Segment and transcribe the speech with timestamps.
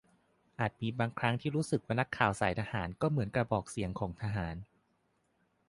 [0.59, 4.55] อาจมีบางครั้งที่รู้สึกว่านักข่าวสายทหารก็เป็นเสมือนกระบอกเสียงของทหาร